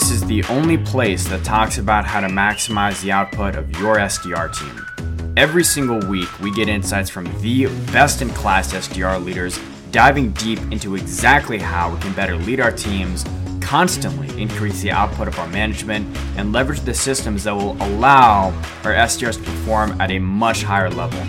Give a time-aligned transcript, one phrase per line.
[0.00, 3.96] This is the only place that talks about how to maximize the output of your
[3.96, 5.34] SDR team.
[5.36, 10.58] Every single week, we get insights from the best in class SDR leaders, diving deep
[10.72, 13.26] into exactly how we can better lead our teams,
[13.60, 18.46] constantly increase the output of our management, and leverage the systems that will allow
[18.84, 21.22] our SDRs to perform at a much higher level.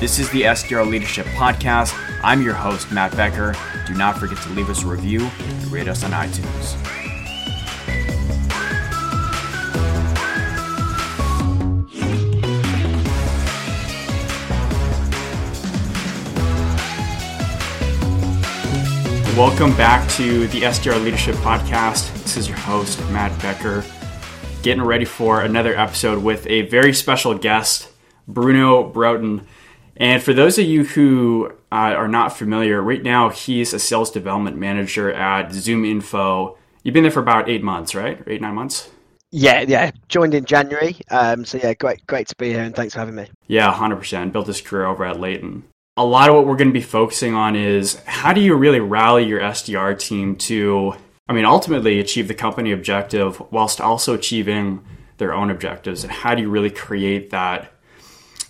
[0.00, 1.98] This is the SDR Leadership Podcast.
[2.22, 3.54] I'm your host, Matt Becher.
[3.86, 6.97] Do not forget to leave us a review and rate us on iTunes.
[19.38, 22.12] Welcome back to the SDR Leadership Podcast.
[22.24, 23.84] This is your host, Matt Becher,
[24.64, 27.88] getting ready for another episode with a very special guest,
[28.26, 29.46] Bruno Broughton.
[29.96, 34.10] And for those of you who uh, are not familiar, right now he's a sales
[34.10, 36.56] development manager at ZoomInfo.
[36.82, 38.20] You've been there for about eight months, right?
[38.26, 38.90] Eight, nine months?
[39.30, 39.92] Yeah, yeah.
[40.08, 40.96] Joined in January.
[41.12, 43.28] Um, so yeah, great, great to be here, and thanks for having me.
[43.46, 44.32] Yeah, hundred percent.
[44.32, 45.62] Built his career over at Layton
[45.98, 48.78] a lot of what we're going to be focusing on is how do you really
[48.78, 50.94] rally your SDR team to,
[51.28, 54.84] I mean, ultimately achieve the company objective whilst also achieving
[55.16, 56.04] their own objectives?
[56.04, 57.72] And how do you really create that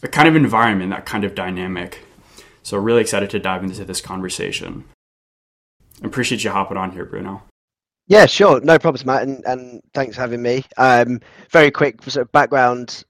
[0.02, 2.00] a kind of environment, that kind of dynamic?
[2.62, 4.84] So, really excited to dive into this conversation.
[6.02, 7.42] Appreciate you hopping on here, Bruno.
[8.08, 8.60] Yeah, sure.
[8.60, 9.22] No problems, Matt.
[9.22, 10.64] And, and thanks for having me.
[10.76, 13.04] Um, very quick sort of background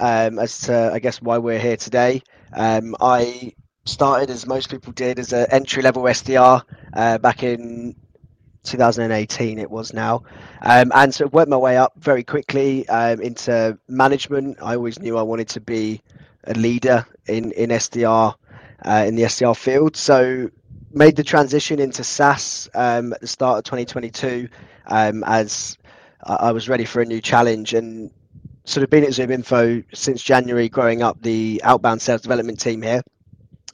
[0.00, 2.20] um, as to, I guess, why we're here today.
[2.52, 3.52] Um, I
[3.86, 7.94] started as most people did as an entry level SDR uh, back in
[8.64, 10.22] 2018 it was now.
[10.62, 14.58] Um, and of worked my way up very quickly um, into management.
[14.60, 16.02] I always knew i wanted to be
[16.44, 18.34] a leader in in sdr
[18.84, 19.96] uh, in the sdr field.
[19.96, 20.50] So
[20.92, 24.48] made the transition into SaaS um, at the start of 2022
[24.86, 25.78] um, as
[26.24, 28.10] I was ready for a new challenge and
[28.64, 33.02] sort of been at ZoomInfo since January, growing up the outbound sales development team here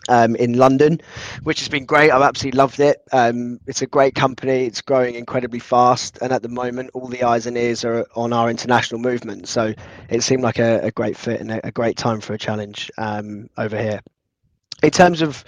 [0.09, 1.01] um, in London,
[1.43, 2.11] which has been great.
[2.11, 3.03] I've absolutely loved it.
[3.13, 4.67] Um, it's a great company.
[4.67, 8.33] It's growing incredibly fast, and at the moment, all the eyes and ears are on
[8.33, 9.49] our international movement.
[9.49, 9.75] So
[10.09, 12.91] it seemed like a, a great fit and a, a, great time for a challenge
[12.99, 14.01] um, over here.
[14.83, 15.45] In terms of,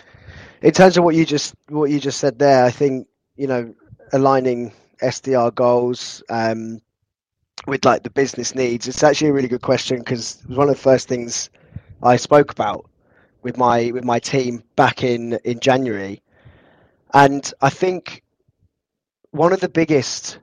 [0.62, 3.74] in terms of what you just what you just said there, I think you know
[4.12, 4.72] aligning
[5.02, 6.80] SDR goals um,
[7.66, 8.86] with like the business needs.
[8.86, 11.50] It's actually a really good question because it was one of the first things
[12.02, 12.88] I spoke about
[13.44, 16.20] with my with my team back in in January,
[17.12, 18.24] and I think
[19.30, 20.38] one of the biggest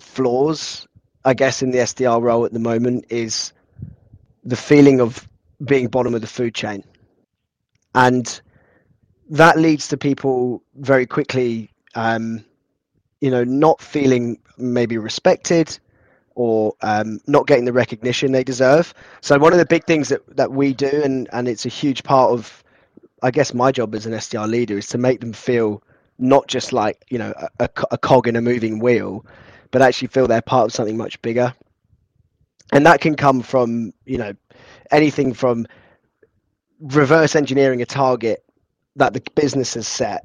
[0.00, 0.88] flaws,
[1.24, 3.52] I guess, in the SDR role at the moment is
[4.42, 5.28] the feeling of
[5.64, 6.82] being bottom of the food chain,
[7.94, 8.40] and
[9.30, 12.44] that leads to people very quickly, um,
[13.20, 15.78] you know, not feeling maybe respected
[16.38, 18.94] or um, not getting the recognition they deserve.
[19.22, 22.04] So one of the big things that, that we do, and, and it's a huge
[22.04, 22.62] part of,
[23.24, 25.82] I guess, my job as an SDR leader, is to make them feel
[26.20, 29.26] not just like you know a, a cog in a moving wheel,
[29.72, 31.52] but actually feel they're part of something much bigger.
[32.72, 34.32] And that can come from you know
[34.92, 35.66] anything from
[36.80, 38.44] reverse engineering a target
[38.94, 40.24] that the business has set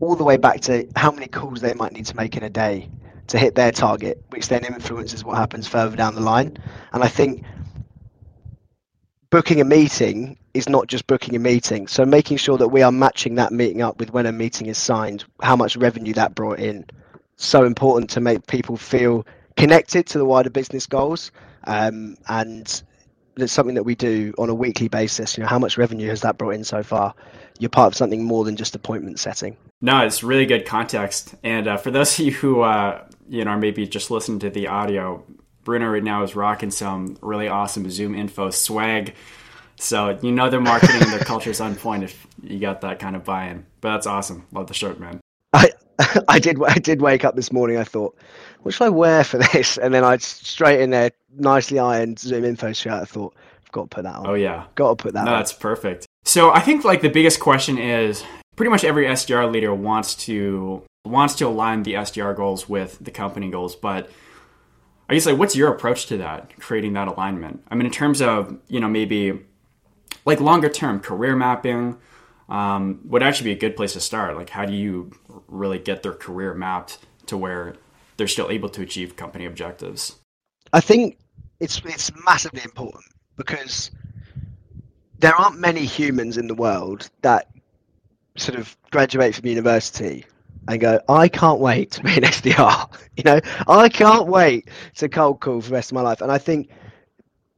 [0.00, 2.50] all the way back to how many calls they might need to make in a
[2.50, 2.88] day
[3.28, 6.56] to hit their target, which then influences what happens further down the line.
[6.92, 7.44] And I think
[9.30, 11.88] booking a meeting is not just booking a meeting.
[11.88, 14.78] So making sure that we are matching that meeting up with when a meeting is
[14.78, 16.84] signed, how much revenue that brought in.
[17.36, 21.32] So important to make people feel connected to the wider business goals.
[21.64, 22.82] Um, and
[23.36, 25.36] it's something that we do on a weekly basis.
[25.36, 27.14] You know, how much revenue has that brought in so far?
[27.58, 29.56] You're part of something more than just appointment setting.
[29.80, 31.34] No, it's really good context.
[31.42, 34.68] And uh, for those of you who uh, you know maybe just listening to the
[34.68, 35.24] audio,
[35.64, 39.14] Bruno right now is rocking some really awesome ZoomInfo swag.
[39.76, 42.98] So you know their marketing and their culture is on point if you got that
[42.98, 43.66] kind of buy-in.
[43.80, 44.46] But that's awesome.
[44.52, 45.20] Love the shirt, man.
[45.52, 45.72] I
[46.28, 47.76] I did I did wake up this morning.
[47.76, 48.16] I thought,
[48.62, 49.78] what should I wear for this?
[49.78, 52.92] And then I straight in there, nicely ironed ZoomInfo shirt.
[52.92, 54.26] I thought, I've got to put that on.
[54.26, 55.24] Oh yeah, got to put that.
[55.24, 55.38] No, on.
[55.38, 56.06] that's perfect.
[56.24, 58.24] So I think like the biggest question is
[58.56, 63.10] pretty much every SDR leader wants to wants to align the SDR goals with the
[63.10, 64.10] company goals, but
[65.08, 67.62] I guess like what's your approach to that, creating that alignment?
[67.68, 69.40] I mean, in terms of you know maybe
[70.24, 71.98] like longer term career mapping
[72.48, 74.36] um, would actually be a good place to start.
[74.36, 75.12] Like, how do you
[75.48, 77.76] really get their career mapped to where
[78.16, 80.16] they're still able to achieve company objectives?
[80.72, 81.18] I think
[81.60, 83.04] it's it's massively important
[83.36, 83.90] because
[85.18, 87.50] there aren't many humans in the world that
[88.36, 90.24] sort of graduate from university
[90.68, 92.90] and go, I can't wait to be an SDR.
[93.16, 96.20] you know, I can't wait to cold call for the rest of my life.
[96.20, 96.70] And I think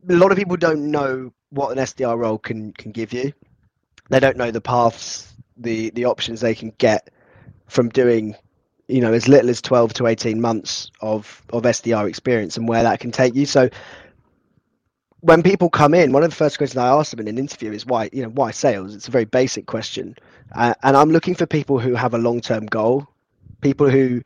[0.08, 3.32] a lot of people don't know what an SDR role can can give you.
[4.08, 7.10] They don't know the paths, the the options they can get
[7.66, 8.36] from doing,
[8.88, 12.82] you know, as little as twelve to eighteen months of of SDR experience and where
[12.82, 13.46] that can take you.
[13.46, 13.68] So
[15.20, 17.72] when people come in, one of the first questions I ask them in an interview
[17.72, 18.94] is why, you know, why sales?
[18.94, 20.16] It's a very basic question,
[20.54, 23.06] uh, and I'm looking for people who have a long-term goal,
[23.60, 24.22] people who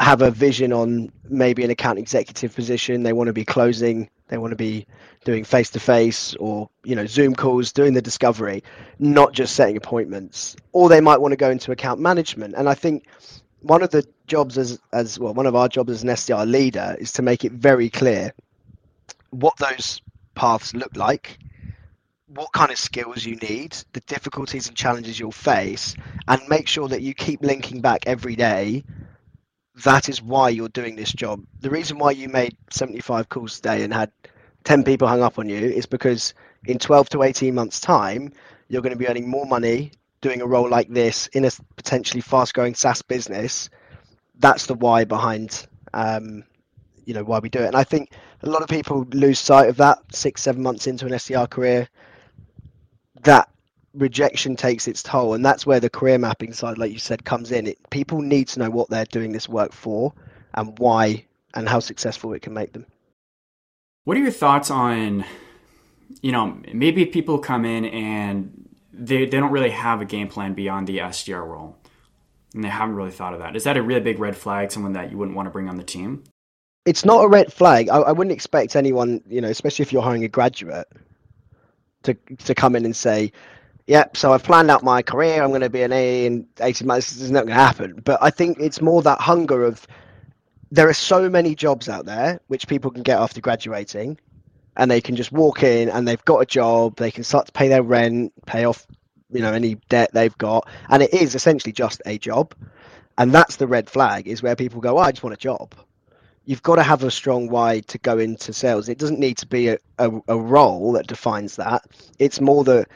[0.00, 3.02] have a vision on maybe an account executive position.
[3.02, 4.08] They want to be closing.
[4.28, 4.86] They want to be
[5.24, 8.62] doing face-to-face or you know Zoom calls, doing the discovery,
[8.98, 10.54] not just setting appointments.
[10.72, 12.54] Or they might want to go into account management.
[12.56, 13.06] And I think
[13.60, 16.96] one of the jobs as as well, one of our jobs as an SDR leader
[17.00, 18.32] is to make it very clear
[19.30, 20.00] what those
[20.38, 21.36] paths look like,
[22.28, 25.96] what kind of skills you need, the difficulties and challenges you'll face,
[26.28, 28.84] and make sure that you keep linking back every day.
[29.82, 31.44] That is why you're doing this job.
[31.60, 34.12] The reason why you made 75 calls today and had
[34.62, 36.34] 10 people hung up on you is because
[36.66, 38.32] in 12 to 18 months' time,
[38.68, 39.90] you're going to be earning more money
[40.20, 43.70] doing a role like this in a potentially fast growing SaaS business.
[44.38, 46.44] That's the why behind um,
[47.08, 47.66] you know why we do it.
[47.66, 48.12] And I think
[48.42, 51.88] a lot of people lose sight of that six, seven months into an SDR career.
[53.22, 53.48] That
[53.94, 57.50] rejection takes its toll, and that's where the career mapping side, like you said, comes
[57.50, 57.66] in.
[57.66, 60.12] It, people need to know what they're doing this work for,
[60.54, 61.24] and why,
[61.54, 62.86] and how successful it can make them.
[64.04, 65.24] What are your thoughts on,
[66.22, 70.54] you know, maybe people come in and they, they don't really have a game plan
[70.54, 71.76] beyond the SDR role,
[72.54, 73.56] and they haven't really thought of that.
[73.56, 74.70] Is that a really big red flag?
[74.70, 76.24] Someone that you wouldn't want to bring on the team?
[76.88, 77.90] It's not a red flag.
[77.90, 80.88] I, I, wouldn't expect anyone, you know, especially if you're hiring a graduate,
[82.04, 83.30] to to come in and say,
[83.88, 85.42] "Yep, so I've planned out my career.
[85.42, 88.00] I'm going to be an A in 18 months." This is not going to happen.
[88.02, 89.86] But I think it's more that hunger of
[90.70, 94.18] there are so many jobs out there which people can get after graduating,
[94.78, 96.96] and they can just walk in and they've got a job.
[96.96, 98.86] They can start to pay their rent, pay off,
[99.30, 102.54] you know, any debt they've got, and it is essentially just a job.
[103.18, 105.74] And that's the red flag is where people go, oh, I just want a job
[106.48, 108.88] you've got to have a strong why to go into sales.
[108.88, 111.84] It doesn't need to be a, a, a, role that defines that.
[112.18, 112.86] It's more the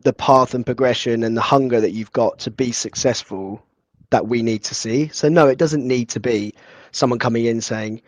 [0.00, 3.62] the path and progression and the hunger that you've got to be successful
[4.10, 5.08] that we need to see.
[5.08, 6.54] So no, it doesn't need to be
[6.92, 8.00] someone coming in saying,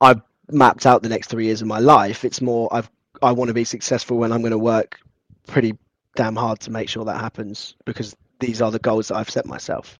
[0.00, 2.24] I've mapped out the next three years of my life.
[2.24, 2.88] It's more I've
[3.22, 5.00] I want to be successful when I'm going to work
[5.48, 5.76] pretty
[6.14, 9.46] damn hard to make sure that happens because these are the goals that I've set
[9.46, 9.98] myself.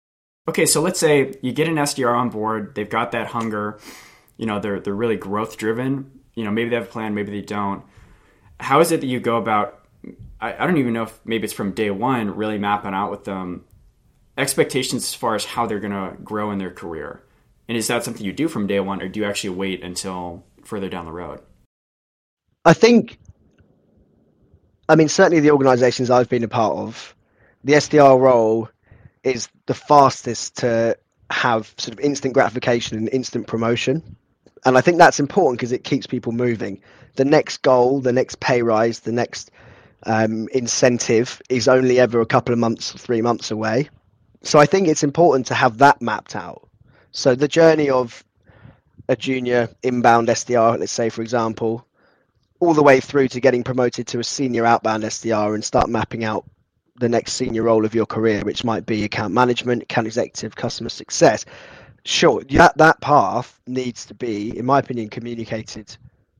[0.48, 3.78] Okay, so let's say you get an SDR on board, they've got that hunger,
[4.36, 6.20] you know they're they're really growth driven.
[6.34, 7.84] You know maybe they have a plan maybe they don't.
[8.60, 9.86] How is it that you go about
[10.40, 13.24] I, I don't even know if maybe it's from day one really mapping out with
[13.24, 13.64] them
[14.38, 17.22] expectations as far as how they're going to grow in their career?
[17.68, 20.44] And is that something you do from day one or do you actually wait until
[20.64, 21.40] further down the road?
[22.64, 23.18] I think
[24.88, 27.14] i mean certainly the organizations i've been a part of
[27.64, 28.68] the sdr role
[29.24, 30.96] is the fastest to
[31.30, 34.16] have sort of instant gratification and instant promotion
[34.64, 36.80] and I think that's important because it keeps people moving.
[37.16, 39.50] The next goal, the next pay rise, the next
[40.04, 43.88] um, incentive is only ever a couple of months, three months away.
[44.42, 46.68] So I think it's important to have that mapped out.
[47.10, 48.24] So the journey of
[49.08, 51.86] a junior inbound SDR, let's say for example,
[52.60, 56.24] all the way through to getting promoted to a senior outbound SDR and start mapping
[56.24, 56.44] out
[56.96, 60.88] the next senior role of your career, which might be account management, account executive, customer
[60.88, 61.44] success
[62.04, 65.96] sure that that path needs to be in my opinion communicated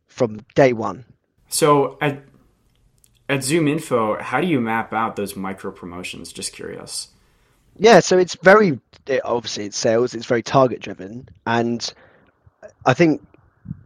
[0.07, 1.05] from day one.
[1.49, 2.23] So at
[3.29, 6.33] at ZoomInfo how do you map out those micro promotions?
[6.33, 7.09] Just curious.
[7.77, 11.93] Yeah so it's very it, obviously it's sales it's very target driven and
[12.87, 13.21] i think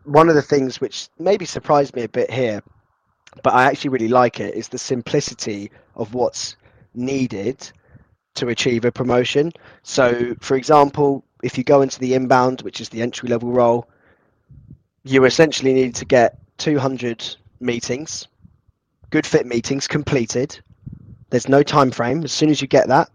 [0.04, 2.62] one of the things which maybe surprised me a bit here
[3.42, 6.56] but i actually really like it is the simplicity of what's
[6.95, 7.71] needed
[8.37, 9.52] to achieve a promotion.
[9.83, 13.88] So for example if you go into the inbound, which is the entry level role,
[15.05, 18.26] you essentially need to get 200 meetings,
[19.11, 20.59] good fit meetings completed.
[21.31, 22.25] There's no time frame.
[22.25, 23.11] As soon as you get that,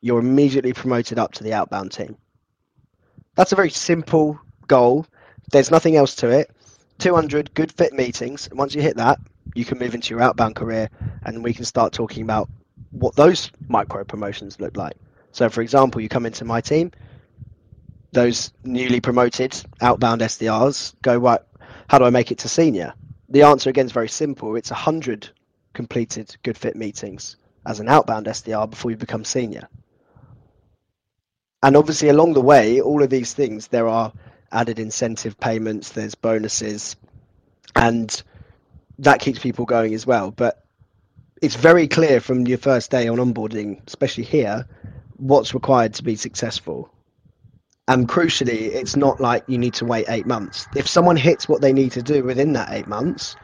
[0.00, 2.16] you're immediately promoted up to the outbound team.
[3.34, 5.06] That's a very simple goal.
[5.52, 6.50] There's nothing else to it.
[6.98, 8.48] 200 good fit meetings.
[8.52, 9.18] Once you hit that,
[9.54, 10.88] you can move into your outbound career
[11.24, 12.48] and we can start talking about
[12.90, 14.96] what those micro promotions look like.
[15.32, 16.90] So, for example, you come into my team,
[18.12, 21.40] those newly promoted outbound SDRs go, right,
[21.88, 22.94] how do I make it to senior?
[23.28, 24.56] The answer again is very simple.
[24.56, 25.30] It's 100
[25.74, 27.36] completed good fit meetings
[27.66, 29.68] as an outbound SDR before you become senior.
[31.62, 34.12] and obviously along the way, all of these things there are
[34.52, 36.94] added incentive payments, there's bonuses,
[37.74, 38.22] and
[39.00, 40.30] that keeps people going as well.
[40.30, 40.64] But
[41.42, 44.66] it's very clear from your first day on onboarding, especially here,
[45.16, 46.88] what's required to be successful.
[47.88, 50.66] And crucially, it's not like you need to wait eight months.
[50.74, 53.36] If someone hits what they need to do within that eight months,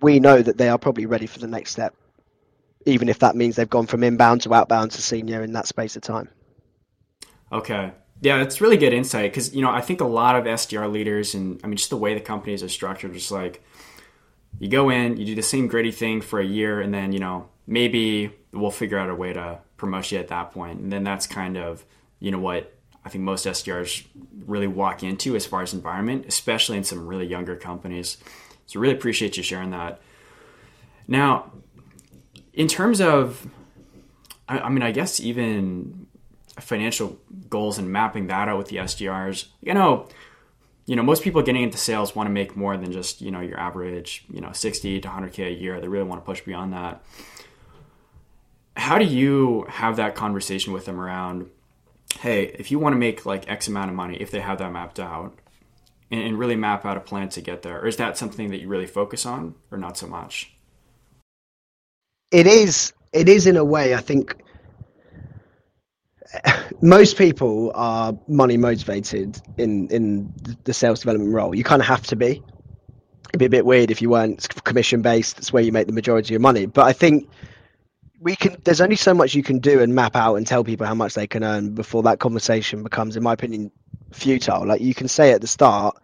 [0.00, 1.94] we know that they are probably ready for the next step,
[2.86, 5.94] even if that means they've gone from inbound to outbound to senior in that space
[5.94, 6.30] of time.
[7.52, 7.92] Okay.
[8.22, 11.34] Yeah, it's really good insight because, you know, I think a lot of SDR leaders
[11.34, 13.62] and I mean, just the way the companies are structured, just like
[14.58, 17.18] you go in, you do the same gritty thing for a year, and then, you
[17.18, 20.80] know, maybe we'll figure out a way to promote you at that point.
[20.80, 21.84] And then that's kind of,
[22.20, 22.72] you know, what
[23.04, 24.06] I think most SDRs
[24.46, 28.18] really walk into as far as environment, especially in some really younger companies.
[28.66, 30.00] So really appreciate you sharing that.
[31.08, 31.50] Now,
[32.52, 33.48] in terms of,
[34.48, 36.06] I, I mean, I guess even
[36.60, 40.06] financial goals and mapping that out with the SDRs, you know,
[40.86, 43.40] you know, most people getting into sales want to make more than just, you know,
[43.40, 45.80] your average, you know, 60 to 100K a year.
[45.80, 47.02] They really want to push beyond that.
[48.76, 51.48] How do you have that conversation with them around,
[52.18, 54.72] hey, if you want to make like X amount of money, if they have that
[54.72, 55.38] mapped out,
[56.10, 57.80] and, and really map out a plan to get there?
[57.80, 60.52] Or is that something that you really focus on, or not so much?
[62.30, 62.92] It is.
[63.12, 63.94] It is in a way.
[63.94, 64.36] I think
[66.80, 70.32] most people are money motivated in in
[70.64, 71.54] the sales development role.
[71.54, 72.42] You kind of have to be.
[73.30, 75.36] It'd be a bit weird if you weren't commission based.
[75.36, 76.66] That's where you make the majority of your money.
[76.66, 77.28] But I think
[78.20, 78.56] we can.
[78.64, 81.14] There's only so much you can do and map out and tell people how much
[81.14, 83.72] they can earn before that conversation becomes, in my opinion,
[84.12, 84.66] futile.
[84.66, 85.96] Like you can say at the start,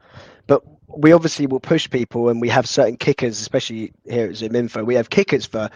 [0.46, 4.84] but we obviously will push people and we have certain kickers, especially here at ZoomInfo.
[4.84, 5.70] We have kickers for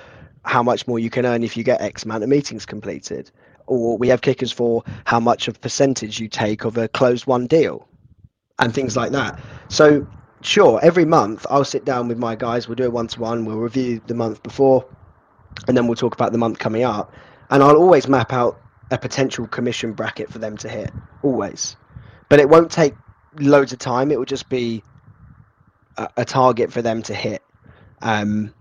[0.44, 3.30] how much more you can earn if you get X amount of meetings completed.
[3.66, 7.46] Or we have kickers for how much of percentage you take of a closed one
[7.46, 7.86] deal
[8.58, 9.38] and things like that.
[9.68, 10.06] So
[10.40, 13.44] sure, every month I'll sit down with my guys, we'll do a one to one,
[13.44, 14.86] we'll review the month before,
[15.68, 17.12] and then we'll talk about the month coming up.
[17.50, 20.92] And I'll always map out a potential commission bracket for them to hit.
[21.22, 21.76] Always
[22.30, 22.94] but it won't take
[23.38, 24.10] loads of time.
[24.10, 24.82] It will just be
[25.98, 27.42] a, a target for them to hit,
[28.00, 28.54] um,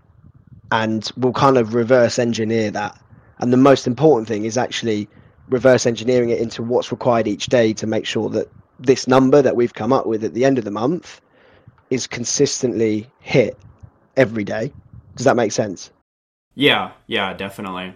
[0.70, 2.98] and we'll kind of reverse engineer that.
[3.38, 5.08] And the most important thing is actually
[5.48, 9.56] reverse engineering it into what's required each day to make sure that this number that
[9.56, 11.20] we've come up with at the end of the month
[11.88, 13.58] is consistently hit
[14.16, 14.72] every day.
[15.16, 15.90] Does that make sense?
[16.54, 17.94] Yeah, yeah, definitely.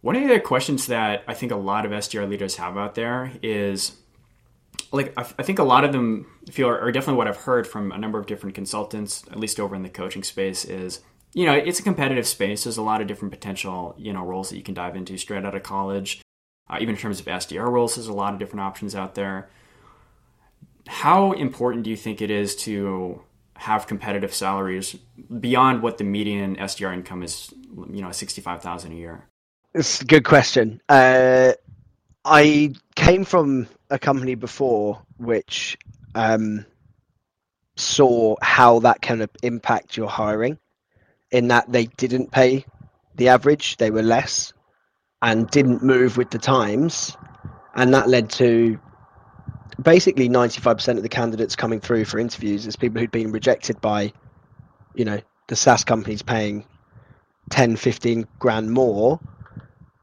[0.00, 3.32] One of the questions that I think a lot of SDR leaders have out there
[3.42, 3.96] is
[4.92, 7.98] like I, think a lot of them feel, or definitely what I've heard from a
[7.98, 11.00] number of different consultants, at least over in the coaching space, is
[11.34, 12.64] you know it's a competitive space.
[12.64, 15.44] There's a lot of different potential you know roles that you can dive into straight
[15.44, 16.20] out of college.
[16.68, 19.48] Uh, even in terms of SDR roles, there's a lot of different options out there.
[20.86, 23.22] How important do you think it is to
[23.58, 24.96] have competitive salaries
[25.40, 27.52] beyond what the median SDR income is?
[27.90, 29.28] You know, sixty-five thousand a year.
[29.74, 30.80] It's a good question.
[30.88, 31.52] Uh,
[32.24, 35.76] I came from a company before which
[36.14, 36.64] um,
[37.76, 40.58] saw how that can of impact your hiring
[41.30, 42.64] in that they didn't pay
[43.16, 44.52] the average, they were less
[45.22, 47.16] and didn't move with the times.
[47.74, 48.78] And that led to
[49.82, 54.12] basically 95% of the candidates coming through for interviews is people who'd been rejected by,
[54.94, 56.64] you know, the SaaS companies paying
[57.50, 59.20] 10, 15 grand more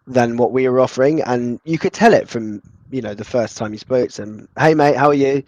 [0.07, 3.57] than what we were offering, and you could tell it from you know the first
[3.57, 4.47] time you spoke to them.
[4.57, 5.43] Hey mate, how are you?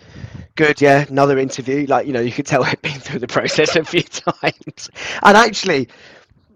[0.55, 1.05] Good, yeah.
[1.07, 1.85] Another interview.
[1.87, 4.89] Like you know, you could tell we'd been through the process a few times,
[5.23, 5.89] and actually.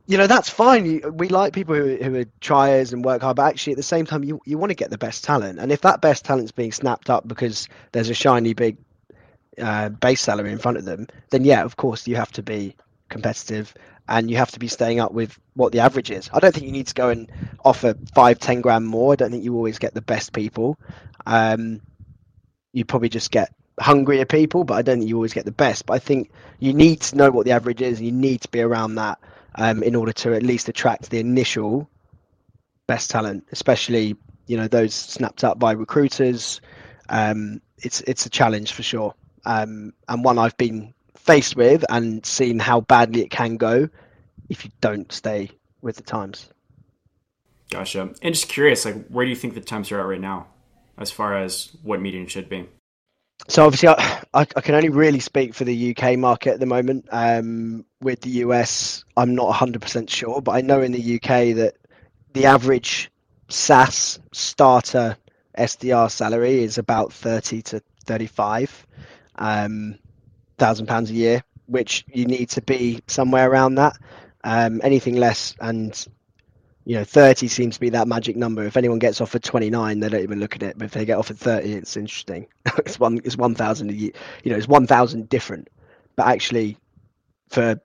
[0.09, 1.01] You know that's fine.
[1.13, 4.07] We like people who, who are triers and work hard, but actually at the same
[4.07, 5.59] time, you, you want to get the best talent.
[5.59, 8.77] And if that best talent's being snapped up because there's a shiny big
[9.61, 12.75] uh, base salary in front of them, then yeah, of course you have to be
[13.09, 13.71] competitive
[14.07, 16.27] and you have to be staying up with what the average is.
[16.33, 17.31] I don't think you need to go and
[17.63, 19.13] offer five, ten grand more.
[19.13, 20.79] I don't think you always get the best people.
[21.27, 21.81] Um,
[22.73, 25.85] you probably just get hungrier people, but I don't think you always get the best.
[25.85, 28.49] But I think you need to know what the average is, and you need to
[28.49, 29.19] be around that
[29.55, 31.89] um, in order to at least attract the initial
[32.87, 34.15] best talent, especially
[34.47, 36.61] you know those snapped up by recruiters.
[37.09, 39.13] Um, it's it's a challenge for sure,
[39.45, 43.89] um, and one I've been faced with and seen how badly it can go
[44.49, 45.51] if you don't stay
[45.81, 46.49] with the times.
[47.69, 48.13] Gotcha.
[48.21, 50.47] And just curious, like, where do you think the times are at right now,
[50.97, 52.67] as far as what median should be?
[53.47, 57.07] So obviously, I, I, can only really speak for the UK market at the moment.
[57.11, 61.75] Um, with the US, I'm not 100% sure, but I know in the UK that
[62.33, 63.11] the average
[63.49, 65.17] SaaS starter
[65.57, 68.87] SDR salary is about 30 to 35
[69.35, 69.97] um,
[70.57, 73.97] thousand pounds a year, which you need to be somewhere around that.
[74.43, 76.07] Um, anything less and
[76.85, 78.63] you know 30 seems to be that magic number.
[78.63, 80.77] If anyone gets offered 29, they don't even look at it.
[80.77, 82.47] But if they get offered 30, it's interesting.
[82.77, 84.11] it's one it's 1,000 a year.
[84.43, 85.69] You know, it's 1,000 different.
[86.15, 86.77] But actually,
[87.49, 87.79] for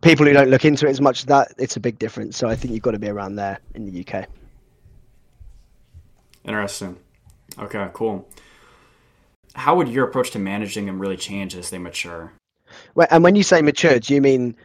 [0.00, 2.36] people who don't look into it as much as that, it's a big difference.
[2.36, 4.26] So I think you've got to be around there in the UK.
[6.44, 6.96] Interesting.
[7.58, 8.28] Okay, cool.
[9.54, 12.32] How would your approach to managing them really change as they mature?
[12.94, 14.56] Well, and when you say mature, do you mean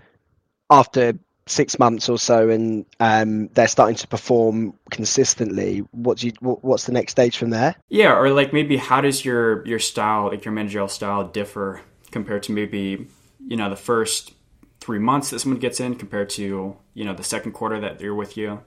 [0.69, 1.13] after
[1.45, 5.79] six months or so, and um, they're starting to perform consistently?
[5.91, 6.31] What you?
[6.41, 7.75] What's the next stage from there?
[7.89, 12.43] Yeah, or like maybe how does your your style, like your managerial style, differ compared
[12.43, 13.07] to maybe
[13.47, 14.33] you know the first
[14.79, 18.15] three months that someone gets in compared to you know the second quarter that they're
[18.15, 18.61] with you,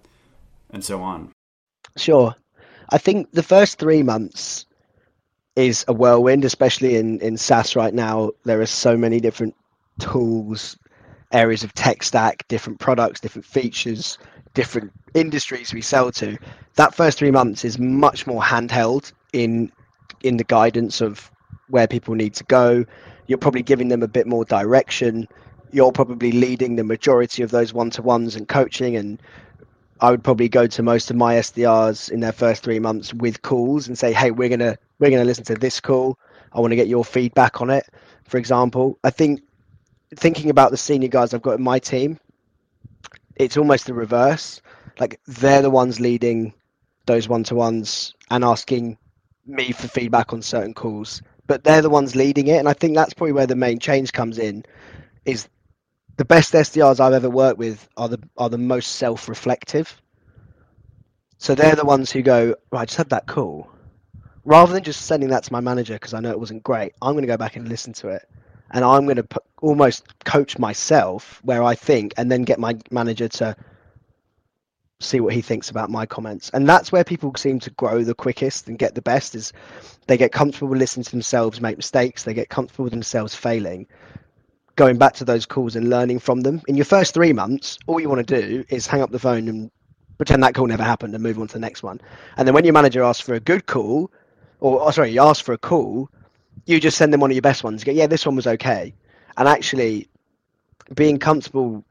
[0.70, 1.30] and so on.
[1.96, 2.34] Sure.
[2.90, 4.66] I think the first three months
[5.56, 8.32] is a whirlwind, especially in, in SaaS right now.
[8.44, 9.54] There are so many different
[9.98, 10.78] tools,
[11.32, 14.18] areas of tech stack, different products, different features,
[14.54, 16.36] different industries we sell to.
[16.76, 19.70] That first three months is much more handheld in
[20.22, 21.30] in the guidance of
[21.68, 22.84] where people need to go.
[23.32, 25.26] You're probably giving them a bit more direction.
[25.70, 29.18] You're probably leading the majority of those one to ones and coaching and
[30.02, 33.40] I would probably go to most of my SDRs in their first three months with
[33.40, 36.18] calls and say, "Hey, we're gonna we're gonna listen to this call.
[36.52, 37.88] I want to get your feedback on it."
[38.28, 39.40] For example, I think
[40.14, 42.18] thinking about the senior guys I've got in my team,
[43.36, 44.60] it's almost the reverse.
[45.00, 46.52] Like they're the ones leading
[47.06, 48.98] those one to ones and asking
[49.46, 52.94] me for feedback on certain calls, but they're the ones leading it, and I think
[52.94, 54.64] that's probably where the main change comes in.
[55.24, 55.48] Is
[56.16, 60.00] the best SDRs I've ever worked with are the are the most self-reflective.
[61.38, 63.68] So they're the ones who go, right, I just had that call.
[64.44, 67.14] Rather than just sending that to my manager because I know it wasn't great, I'm
[67.14, 68.28] going to go back and listen to it,
[68.70, 69.26] and I'm going to
[69.60, 73.56] almost coach myself where I think, and then get my manager to
[75.02, 76.50] see what he thinks about my comments.
[76.54, 79.52] And that's where people seem to grow the quickest and get the best is
[80.06, 83.86] they get comfortable listening to themselves make mistakes, they get comfortable with themselves failing,
[84.76, 86.62] going back to those calls and learning from them.
[86.68, 89.48] In your first three months, all you want to do is hang up the phone
[89.48, 89.70] and
[90.16, 92.00] pretend that call never happened and move on to the next one.
[92.36, 94.10] And then when your manager asks for a good call,
[94.60, 96.08] or oh, sorry, you ask for a call,
[96.66, 97.82] you just send them one of your best ones.
[97.82, 98.94] You go, yeah, this one was okay.
[99.36, 100.08] And actually,
[100.94, 101.84] being comfortable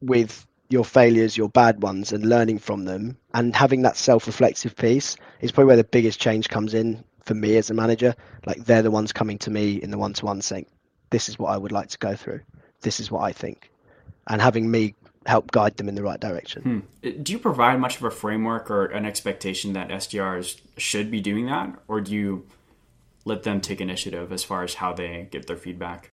[0.00, 5.16] with your failures, your bad ones, and learning from them, and having that self-reflective piece
[5.40, 8.14] is probably where the biggest change comes in for me as a manager.
[8.46, 10.66] Like they're the ones coming to me in the one-to-one saying,
[11.10, 12.40] this is what I would like to go through.
[12.82, 13.70] This is what I think.
[14.28, 14.94] And having me
[15.26, 16.62] help guide them in the right direction.
[17.02, 17.22] Hmm.
[17.22, 21.46] Do you provide much of a framework or an expectation that SDRs should be doing
[21.46, 21.74] that?
[21.88, 22.46] Or do you
[23.24, 26.10] let them take initiative as far as how they give their feedback?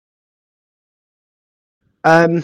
[2.03, 2.43] Um,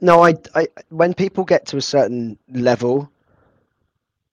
[0.00, 3.10] no, I, I, when people get to a certain level,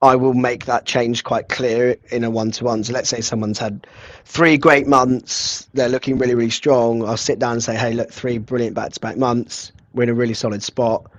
[0.01, 2.83] I will make that change quite clear in a one to one.
[2.83, 3.87] So let's say someone's had
[4.25, 7.07] three great months, they're looking really, really strong.
[7.07, 9.71] I'll sit down and say, hey, look, three brilliant back to back months.
[9.93, 11.09] We're in a really solid spot.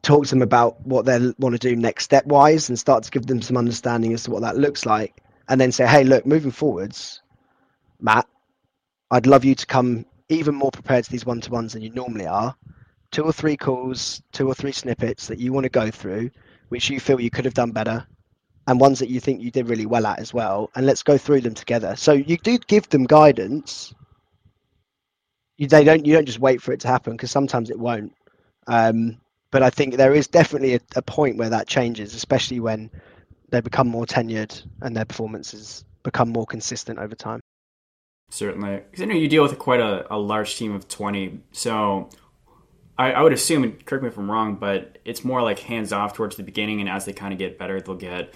[0.00, 3.10] Talk to them about what they want to do next step wise and start to
[3.10, 5.22] give them some understanding as to what that looks like.
[5.48, 7.20] And then say, hey, look, moving forwards,
[8.00, 8.26] Matt,
[9.10, 11.90] I'd love you to come even more prepared to these one to ones than you
[11.90, 12.56] normally are.
[13.14, 16.30] Two or three calls, two or three snippets that you want to go through
[16.74, 18.04] which you feel you could have done better
[18.66, 21.16] and ones that you think you did really well at as well and let's go
[21.16, 21.94] through them together.
[21.94, 23.94] So you do give them guidance.
[25.56, 28.12] You they don't you don't just wait for it to happen because sometimes it won't.
[28.66, 29.18] Um,
[29.52, 32.90] but i think there is definitely a, a, point where that changes especially when
[33.50, 37.38] they become more tenured and their performances become more consistent over time.
[38.30, 38.82] Certainly.
[38.90, 42.08] Because i know you deal with quite a, a large team of 20 so
[42.96, 46.14] I, I would assume, correct me if I'm wrong, but it's more like hands off
[46.14, 48.32] towards the beginning, and as they kind of get better, they'll get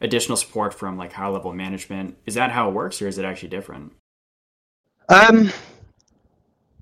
[0.00, 2.16] additional support from like high level management.
[2.26, 3.92] Is that how it works, or is it actually different?
[5.08, 5.50] Um,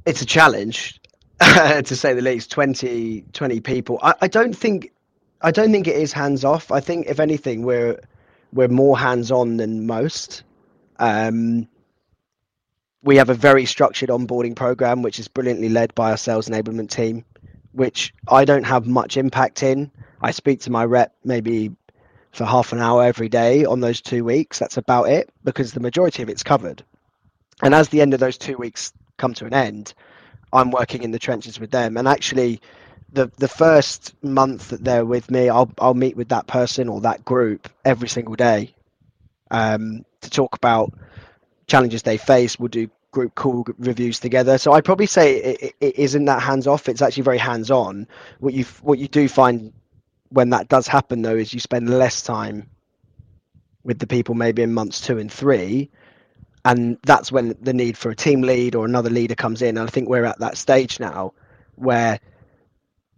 [0.04, 1.00] it's a challenge
[1.40, 2.50] to say the least.
[2.50, 3.98] 20, 20 people.
[4.02, 4.92] I, I don't think
[5.42, 6.70] I don't think it is hands off.
[6.70, 8.00] I think if anything, we're
[8.52, 10.44] we're more hands on than most.
[10.98, 11.68] Um,
[13.06, 16.90] we have a very structured onboarding program, which is brilliantly led by our sales enablement
[16.90, 17.24] team,
[17.70, 19.92] which I don't have much impact in.
[20.20, 21.70] I speak to my rep maybe
[22.32, 24.58] for half an hour every day on those two weeks.
[24.58, 26.82] That's about it because the majority of it's covered.
[27.62, 29.94] And as the end of those two weeks come to an end,
[30.52, 31.96] I'm working in the trenches with them.
[31.96, 32.60] And actually,
[33.12, 37.00] the the first month that they're with me, I'll I'll meet with that person or
[37.02, 38.74] that group every single day
[39.52, 40.92] um, to talk about
[41.68, 42.58] challenges they face.
[42.58, 44.58] We'll do group call reviews together.
[44.58, 46.86] So I'd probably say it, it isn't that hands off.
[46.86, 48.06] It's actually very hands on.
[48.40, 49.72] What you what you do find
[50.28, 52.68] when that does happen though is you spend less time
[53.84, 55.88] with the people maybe in months two and three
[56.66, 59.88] and that's when the need for a team lead or another leader comes in and
[59.88, 61.32] i think we're at that stage now
[61.76, 62.18] where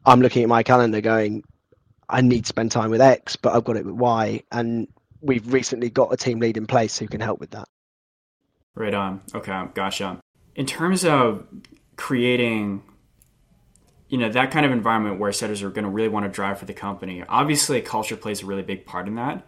[0.04, 1.42] i'm looking at my calendar going
[2.10, 4.86] i need to spend time with x but i've got it with y and
[5.22, 7.68] we've recently got a team lead in place who can help with that
[8.78, 10.20] right on okay gotcha
[10.54, 11.46] in terms of
[11.96, 12.82] creating
[14.08, 16.58] you know that kind of environment where setters are going to really want to drive
[16.58, 19.44] for the company obviously culture plays a really big part in that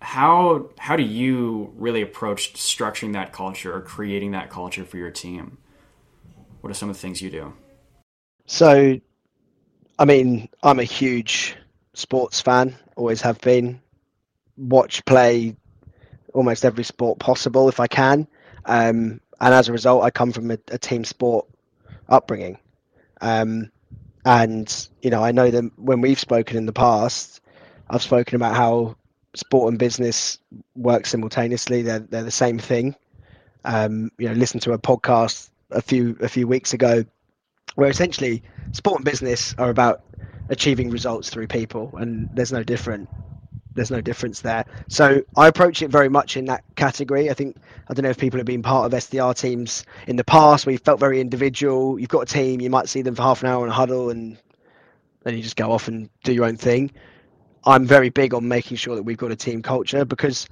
[0.00, 5.10] how how do you really approach structuring that culture or creating that culture for your
[5.10, 5.58] team?
[6.60, 7.52] What are some of the things you do?
[8.46, 8.98] So,
[9.98, 11.56] I mean, I'm a huge
[11.94, 13.80] sports fan, always have been.
[14.56, 15.56] Watch, play
[16.34, 18.26] almost every sport possible if I can.
[18.70, 21.46] Um, and as a result, I come from a, a team sport
[22.08, 22.58] upbringing.
[23.20, 23.70] Um,
[24.24, 27.40] and, you know, I know that when we've spoken in the past,
[27.88, 28.96] I've spoken about how
[29.34, 30.38] sport and business
[30.76, 31.82] work simultaneously.
[31.82, 32.94] They're they're the same thing.
[33.64, 37.04] Um, you know, listen to a podcast a few a few weeks ago
[37.74, 40.02] where essentially sport and business are about
[40.48, 43.08] achieving results through people, and there's no different.
[43.74, 44.64] There's no difference there.
[44.88, 47.30] So I approach it very much in that category.
[47.30, 47.56] I think
[47.88, 50.78] I don't know if people have been part of SDR teams in the past you
[50.78, 51.98] felt very individual.
[51.98, 54.10] You've got a team, you might see them for half an hour in a huddle,
[54.10, 54.36] and
[55.22, 56.90] then you just go off and do your own thing.
[57.64, 60.48] I'm very big on making sure that we've got a team culture because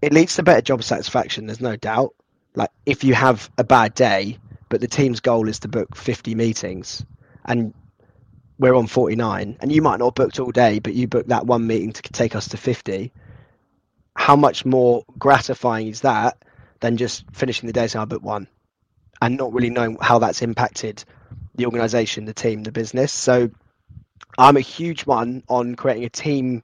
[0.00, 1.46] it leads to better job satisfaction.
[1.46, 2.14] There's no doubt.
[2.54, 4.38] Like if you have a bad day,
[4.68, 7.04] but the team's goal is to book 50 meetings,
[7.44, 7.74] and
[8.58, 11.46] we're on 49, and you might not have booked all day, but you booked that
[11.46, 13.12] one meeting to take us to 50.
[14.16, 16.42] How much more gratifying is that
[16.80, 18.48] than just finishing the day saying I booked one,
[19.20, 21.04] and not really knowing how that's impacted
[21.56, 23.12] the organisation, the team, the business.
[23.12, 23.50] So
[24.38, 26.62] I'm a huge one on creating a team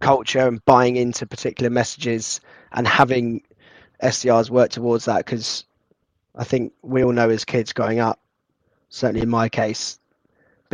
[0.00, 2.40] culture and buying into particular messages
[2.72, 3.42] and having
[4.02, 5.64] SDRs work towards that because
[6.34, 8.20] I think we all know as kids growing up,
[8.88, 9.98] certainly in my case,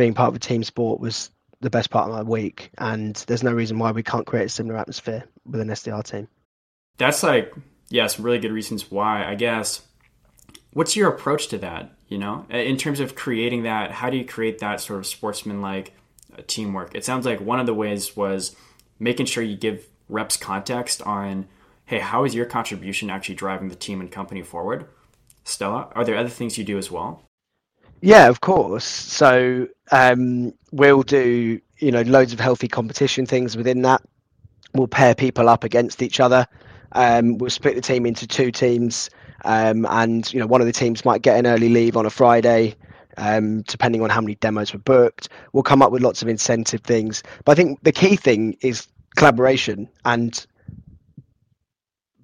[0.01, 2.71] being part of a team sport was the best part of my week.
[2.79, 6.27] And there's no reason why we can't create a similar atmosphere with an SDR team.
[6.97, 7.53] That's like,
[7.89, 9.23] yeah, some really good reasons why.
[9.23, 9.83] I guess,
[10.73, 11.91] what's your approach to that?
[12.07, 15.61] You know, in terms of creating that, how do you create that sort of sportsman
[15.61, 15.93] like
[16.35, 16.95] uh, teamwork.
[16.95, 18.55] It sounds like one of the ways was
[18.99, 21.47] making sure you give reps context on,
[21.85, 24.87] hey, how is your contribution actually driving the team and company forward?
[25.43, 27.23] Stella, are there other things you do as well?
[28.01, 28.83] Yeah, of course.
[28.85, 34.01] So um, we'll do you know loads of healthy competition things within that.
[34.73, 36.47] We'll pair people up against each other.
[36.93, 39.09] Um, we'll split the team into two teams,
[39.45, 42.09] um, and you know one of the teams might get an early leave on a
[42.09, 42.75] Friday,
[43.17, 45.29] um, depending on how many demos were booked.
[45.53, 47.21] We'll come up with lots of incentive things.
[47.45, 50.45] But I think the key thing is collaboration and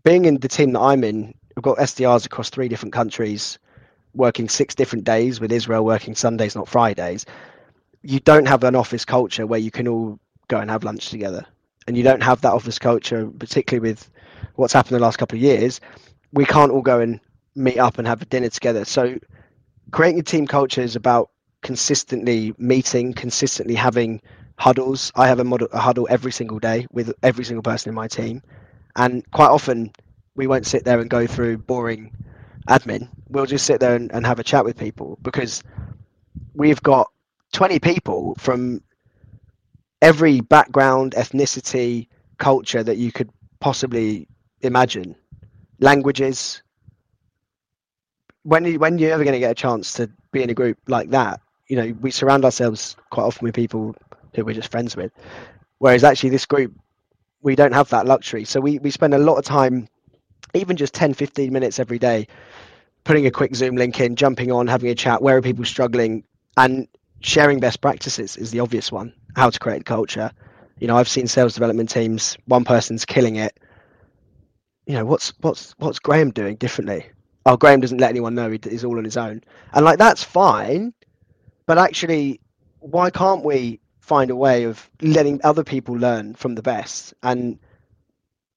[0.04, 1.34] being in the team that I'm in.
[1.56, 3.58] We've got SDRs across three different countries,
[4.14, 7.26] working six different days, with Israel working Sundays, not Fridays.
[8.02, 11.46] You don't have an office culture where you can all go and have lunch together.
[11.88, 14.10] And you don't have that office culture, particularly with
[14.56, 15.80] what's happened the last couple of years.
[16.34, 17.20] We can't all go and
[17.56, 18.86] meet up and have a dinner together.
[18.86, 19.18] So
[19.92, 21.30] creating a team culture is about
[21.62, 24.22] consistently meeting, consistently having
[24.58, 25.12] huddles.
[25.16, 28.08] I have a, model, a huddle every single day with every single person in my
[28.08, 28.42] team,
[28.96, 29.92] and quite often
[30.36, 32.12] we won't sit there and go through boring
[32.68, 33.10] admin.
[33.30, 35.64] We'll just sit there and, and have a chat with people because
[36.54, 37.12] we've got
[37.54, 38.82] 20 people from
[40.02, 44.28] every background, ethnicity, culture that you could possibly
[44.62, 45.16] imagine,
[45.80, 46.62] languages,
[48.44, 50.78] when you, when you're ever going to get a chance to be in a group
[50.88, 53.96] like that, you know, we surround ourselves quite often with people
[54.34, 55.12] who we're just friends with.
[55.80, 56.74] Whereas actually, this group,
[57.42, 58.46] we don't have that luxury.
[58.46, 59.88] So we, we spend a lot of time,
[60.54, 62.28] even just 10, 15 minutes every day,
[63.04, 65.22] putting a quick Zoom link in, jumping on, having a chat.
[65.22, 66.24] Where are people struggling?
[66.58, 66.88] And
[67.22, 69.14] sharing best practices is the obvious one.
[69.36, 70.32] How to create culture.
[70.80, 72.38] You know, I've seen sales development teams.
[72.46, 73.58] One person's killing it.
[74.86, 77.06] You know, what's what's what's Graham doing differently?
[77.48, 79.42] oh, Graham doesn't let anyone know he's all on his own,
[79.74, 80.94] and like that's fine,
[81.66, 82.40] but actually,
[82.80, 87.14] why can't we find a way of letting other people learn from the best?
[87.24, 87.58] And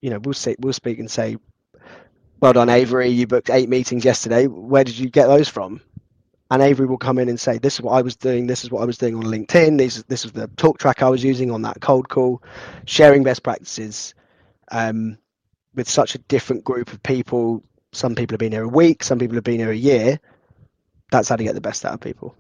[0.03, 1.37] you know, we'll say we'll speak and say,
[2.41, 3.09] well done, Avery.
[3.09, 4.47] You booked eight meetings yesterday.
[4.47, 5.81] Where did you get those from?
[6.51, 8.47] and Avery will come in and say, "This is what I was doing.
[8.47, 9.79] This is what I was doing on LinkedIn.
[9.79, 12.43] This this was the talk track I was using on that cold call."
[12.87, 14.15] Sharing best practices
[14.73, 15.17] um,
[15.75, 17.63] with such a different group of people.
[17.93, 19.05] Some people have been here a week.
[19.05, 20.21] Some people have been here a year.
[21.13, 22.35] That's how to get the best out of people.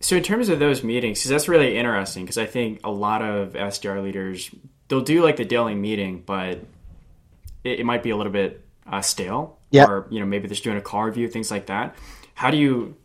[0.00, 3.22] So in terms of those meetings, because that's really interesting, because I think a lot
[3.22, 4.50] of SDR leaders
[4.88, 6.60] they'll do like the daily meeting, but
[7.64, 9.58] it, it might be a little bit uh, stale.
[9.70, 9.86] Yeah.
[9.86, 11.96] Or you know maybe they're doing a car review, things like that.
[12.34, 12.96] How do you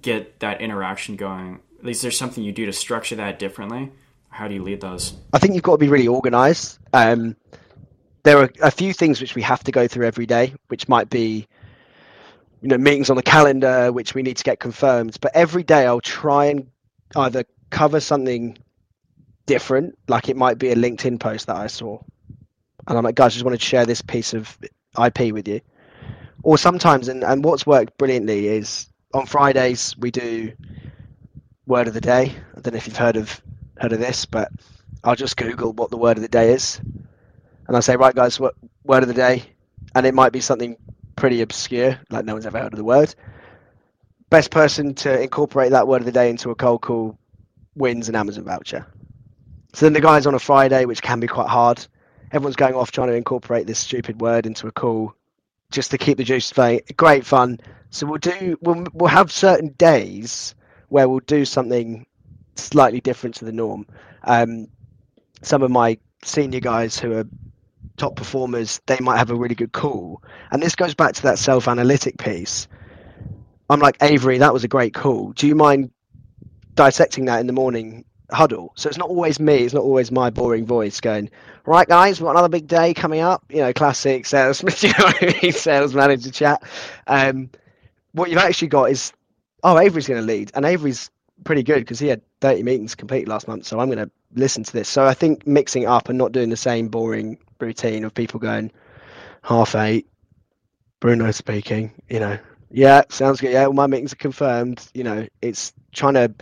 [0.00, 1.60] get that interaction going?
[1.78, 3.92] At least there's something you do to structure that differently.
[4.28, 5.14] How do you lead those?
[5.32, 6.78] I think you've got to be really organized.
[6.92, 7.36] Um,
[8.22, 11.08] there are a few things which we have to go through every day, which might
[11.08, 11.46] be,
[12.60, 15.16] you know, meetings on the calendar, which we need to get confirmed.
[15.20, 16.68] But every day I'll try and
[17.14, 18.58] either cover something
[19.46, 22.00] different, like it might be a LinkedIn post that I saw.
[22.86, 24.58] And I'm like, guys, I just wanted to share this piece of
[25.02, 25.60] IP with you.
[26.42, 30.52] Or sometimes, and, and what's worked brilliantly is on Fridays we do
[31.66, 32.32] word of the day.
[32.56, 33.40] I don't know if you've heard of
[33.78, 34.50] heard of this, but
[35.04, 36.80] I'll just Google what the word of the day is,
[37.66, 39.42] and I say, right, guys, what word of the day,
[39.94, 40.76] and it might be something
[41.16, 43.14] pretty obscure, like no one's ever heard of the word.
[44.30, 47.18] Best person to incorporate that word of the day into a cold call
[47.74, 48.86] wins an Amazon voucher.
[49.72, 51.86] So then the guys on a Friday, which can be quite hard,
[52.32, 55.14] everyone's going off trying to incorporate this stupid word into a call
[55.70, 56.80] just to keep the juice flowing.
[56.96, 57.60] Great fun.
[57.90, 60.54] So we'll do we'll we'll have certain days
[60.88, 62.06] where we'll do something
[62.54, 63.86] slightly different to the norm.
[64.22, 64.68] Um,
[65.42, 67.24] some of my senior guys who are
[67.96, 71.38] top performers, they might have a really good call, and this goes back to that
[71.38, 72.68] self-analytic piece.
[73.68, 75.32] I'm like Avery, that was a great call.
[75.32, 75.90] Do you mind
[76.74, 78.72] dissecting that in the morning huddle?
[78.76, 79.56] So it's not always me.
[79.56, 81.30] It's not always my boring voice going,
[81.64, 83.44] right, guys, we've got another big day coming up.
[83.48, 86.62] You know, classic sales, you know, sales manager chat.
[87.06, 87.50] Um,
[88.12, 89.12] what you've actually got is,
[89.62, 91.10] oh, Avery's going to lead, and Avery's
[91.44, 93.66] pretty good because he had 30 meetings complete last month.
[93.66, 94.88] So I'm going to listen to this.
[94.88, 98.70] So I think mixing up and not doing the same boring routine of people going
[99.42, 100.06] half eight,
[101.00, 102.38] Bruno speaking, you know,
[102.70, 103.52] yeah, sounds good.
[103.52, 104.86] Yeah, all my meetings are confirmed.
[104.92, 106.34] You know, it's trying to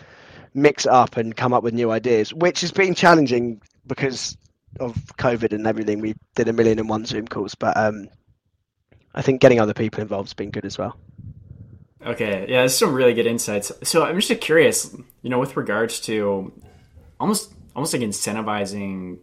[0.54, 4.36] mix it up and come up with new ideas, which has been challenging because
[4.80, 6.00] of COVID and everything.
[6.00, 8.08] We did a million and one Zoom calls, but um,
[9.14, 10.96] I think getting other people involved has been good as well.
[12.04, 13.72] Okay, yeah, there's some really good insights.
[13.82, 16.52] So I'm just curious, you know, with regards to
[17.18, 19.18] almost almost like incentivizing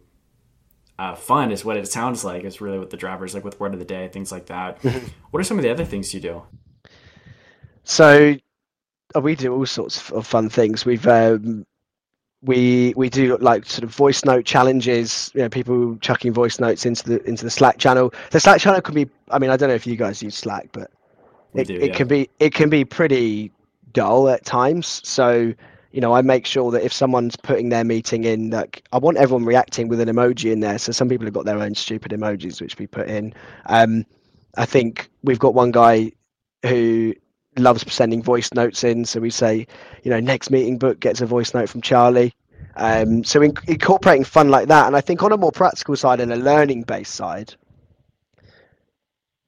[0.98, 2.44] uh, fun is what it sounds like.
[2.44, 4.82] Is really what the drivers like with word of the day, things like that.
[4.82, 5.06] Mm-hmm.
[5.30, 6.42] what are some of the other things you do?
[7.84, 8.36] So
[9.16, 10.84] uh, we do all sorts of fun things.
[10.84, 11.66] We've um,
[12.42, 15.30] we we do like sort of voice note challenges.
[15.34, 18.12] You know, people chucking voice notes into the into the Slack channel.
[18.30, 19.08] The Slack channel can be.
[19.30, 20.90] I mean, I don't know if you guys use Slack, but
[21.54, 21.94] it, do, it yeah.
[21.94, 23.52] can be it can be pretty
[23.92, 25.00] dull at times.
[25.04, 25.54] So
[25.92, 29.18] you know, I make sure that if someone's putting their meeting in, that I want
[29.18, 30.78] everyone reacting with an emoji in there.
[30.78, 33.34] So some people have got their own stupid emojis which we put in.
[33.66, 34.06] Um,
[34.56, 36.12] I think we've got one guy
[36.64, 37.14] who
[37.58, 39.04] loves sending voice notes in.
[39.04, 39.66] So we say,
[40.02, 42.34] you know, next meeting book gets a voice note from Charlie.
[42.76, 46.20] Um, so in, incorporating fun like that, and I think on a more practical side
[46.20, 47.54] and a learning based side.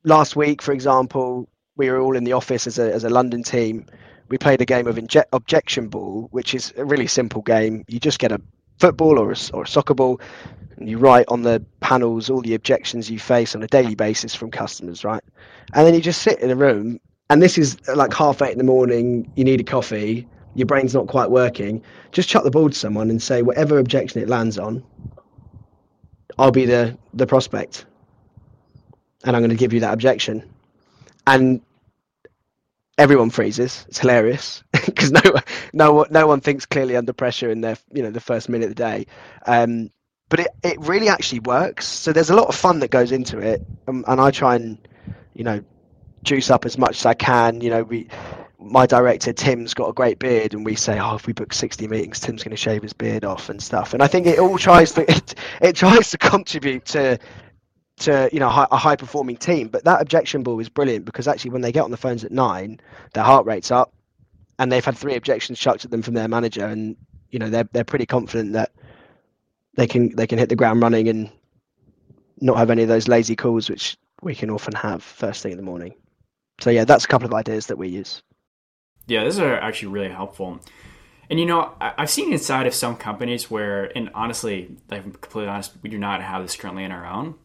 [0.04, 3.42] Last week, for example, we were all in the office as a as a London
[3.42, 3.86] team.
[4.28, 7.84] We played a game of inje- objection ball, which is a really simple game.
[7.88, 8.40] You just get a
[8.78, 10.20] football or a, or a soccer ball,
[10.76, 14.34] and you write on the panels all the objections you face on a daily basis
[14.34, 15.22] from customers, right?
[15.72, 17.00] And then you just sit in a room,
[17.34, 19.28] and this is like half eight in the morning.
[19.34, 20.28] You need a coffee.
[20.54, 21.82] Your brain's not quite working.
[22.12, 24.84] Just chuck the ball to someone and say whatever objection it lands on.
[26.38, 27.86] I'll be the the prospect,
[29.24, 30.48] and I'm going to give you that objection
[31.26, 31.60] and
[32.98, 33.84] everyone freezes.
[33.88, 35.20] It's hilarious because no,
[35.72, 38.76] no, no one thinks clearly under pressure in their, you know, the first minute of
[38.76, 39.06] the day.
[39.44, 39.90] Um,
[40.28, 41.84] but it, it really actually works.
[41.84, 44.78] So there's a lot of fun that goes into it, um, and I try and,
[45.34, 45.64] you know,
[46.24, 47.60] juice up as much as I can.
[47.60, 48.08] You know, we,
[48.58, 51.86] my director Tim's got a great beard, and we say, oh, if we book 60
[51.88, 53.94] meetings, Tim's going to shave his beard off and stuff.
[53.94, 57.18] And I think it all tries to it, it tries to contribute to
[57.96, 59.68] to you know a high performing team.
[59.68, 62.32] But that objection ball is brilliant because actually when they get on the phones at
[62.32, 62.80] nine,
[63.12, 63.92] their heart rate's up,
[64.58, 66.96] and they've had three objections chucked at them from their manager, and
[67.30, 68.72] you know they're they're pretty confident that
[69.76, 71.30] they can they can hit the ground running and
[72.40, 75.58] not have any of those lazy calls which we can often have first thing in
[75.58, 75.94] the morning.
[76.64, 78.22] So yeah, that's a couple of ideas that we use.
[79.06, 80.60] Yeah, those are actually really helpful.
[81.30, 85.72] And you know, I've seen inside of some companies where, and honestly, I'm completely honest,
[85.82, 87.36] we do not have this currently in our own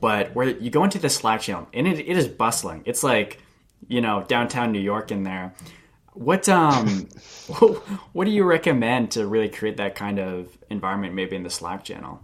[0.00, 2.82] but where you go into the Slack channel and it, it is bustling.
[2.84, 3.42] It's like
[3.86, 5.54] you know, downtown New York in there.
[6.14, 7.08] What um,
[8.12, 11.84] what do you recommend to really create that kind of environment, maybe in the Slack
[11.84, 12.22] channel?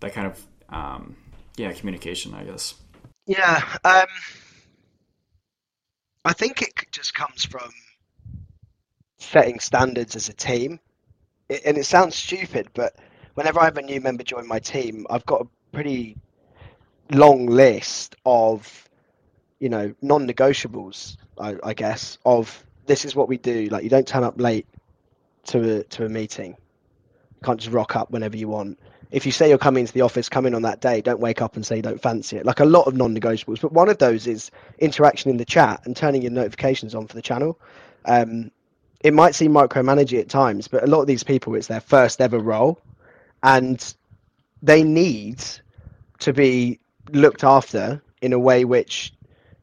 [0.00, 1.16] That kind of um,
[1.56, 2.74] yeah, communication, I guess.
[3.26, 4.06] Yeah, um,
[6.26, 7.70] I think it just comes from
[9.18, 10.80] setting standards as a team.
[11.48, 12.96] It, and it sounds stupid, but
[13.34, 16.16] whenever I have a new member join my team, I've got a pretty
[17.12, 18.88] long list of
[19.60, 23.68] you know non-negotiables I, I, guess of this is what we do.
[23.70, 24.66] Like you don't turn up late
[25.44, 26.50] to a to a meeting.
[26.50, 30.00] You can't just rock up whenever you want if you say you're coming to the
[30.00, 32.46] office come in on that day don't wake up and say you don't fancy it
[32.46, 35.96] like a lot of non-negotiables but one of those is interaction in the chat and
[35.96, 37.58] turning your notifications on for the channel
[38.06, 38.50] um,
[39.00, 42.20] it might seem micromanaging at times but a lot of these people it's their first
[42.20, 42.80] ever role
[43.42, 43.94] and
[44.62, 45.42] they need
[46.18, 46.80] to be
[47.12, 49.12] looked after in a way which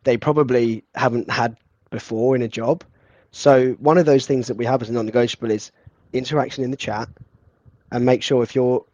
[0.04, 1.58] they probably haven't had
[1.90, 2.84] before in a job.
[3.32, 5.72] So one of those things that we have as a non-negotiable is
[6.14, 7.10] interaction in the chat,
[7.92, 8.86] and make sure if you're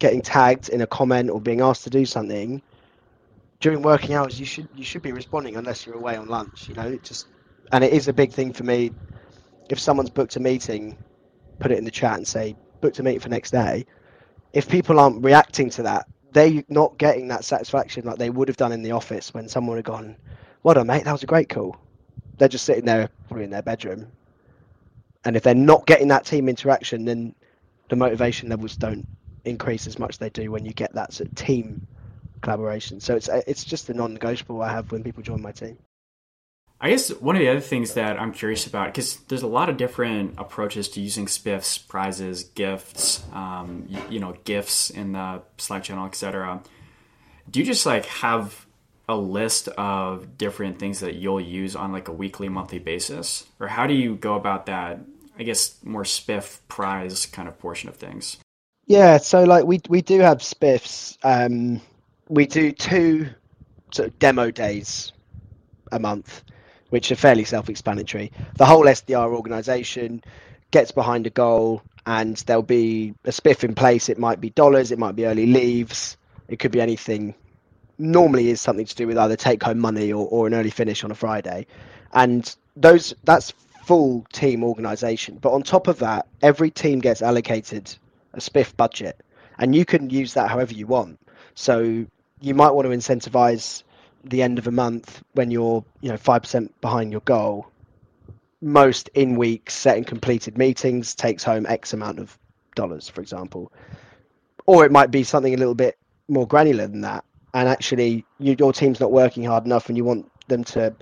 [0.00, 2.60] getting tagged in a comment or being asked to do something
[3.60, 6.68] during working hours, you should you should be responding unless you're away on lunch.
[6.68, 7.28] You know, it just
[7.72, 8.90] and it is a big thing for me.
[9.68, 10.98] If someone's booked a meeting,
[11.60, 13.86] put it in the chat and say booked a meeting for next day.
[14.52, 18.56] If people aren't reacting to that, they're not getting that satisfaction like they would have
[18.56, 20.16] done in the office when someone had gone,
[20.62, 21.04] "Well done, mate.
[21.04, 21.76] That was a great call."
[22.38, 24.06] They're just sitting there, probably in their bedroom,
[25.24, 27.34] and if they're not getting that team interaction, then
[27.90, 29.06] the motivation levels don't
[29.44, 31.86] increase as much as they do when you get that sort of team
[32.40, 33.00] collaboration.
[33.00, 35.78] So it's it's just a non-negotiable I have when people join my team.
[36.82, 39.68] I guess one of the other things that I'm curious about, because there's a lot
[39.68, 45.42] of different approaches to using spiffs, prizes, gifts, um, you, you, know, gifts in the
[45.58, 46.62] Slack channel, etc.
[47.50, 48.66] Do you just like have
[49.10, 53.68] a list of different things that you'll use on like a weekly, monthly basis, or
[53.68, 55.00] how do you go about that?
[55.38, 58.38] I guess more spiff prize kind of portion of things.
[58.90, 61.16] Yeah, so like we we do have spiffs.
[61.22, 61.80] Um,
[62.28, 63.28] we do two
[63.92, 65.12] sort of demo days
[65.92, 66.42] a month
[66.88, 68.32] which are fairly self-explanatory.
[68.56, 70.24] The whole SDR organization
[70.72, 74.08] gets behind a goal, and there'll be a spiff in place.
[74.08, 76.16] It might be dollars, it might be early leaves,
[76.48, 77.36] it could be anything.
[77.96, 81.12] Normally, is something to do with either take-home money or, or an early finish on
[81.12, 81.68] a Friday,
[82.12, 83.52] and those that's
[83.84, 85.38] full team organization.
[85.40, 87.96] But on top of that, every team gets allocated
[88.34, 89.20] a spiff budget,
[89.58, 91.18] and you can use that however you want.
[91.54, 92.06] So
[92.40, 93.82] you might want to incentivize
[94.24, 97.66] the end of a month when you're you know five percent behind your goal,
[98.60, 102.38] most in week set and completed meetings takes home X amount of
[102.74, 103.72] dollars, for example,
[104.66, 107.24] or it might be something a little bit more granular than that.
[107.52, 110.94] And actually, you, your team's not working hard enough, and you want them to